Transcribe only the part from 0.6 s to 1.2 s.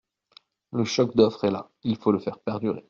Le choc